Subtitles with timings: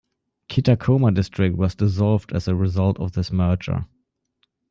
[0.49, 3.85] Kitakoma District was dissolved as a result of this merger.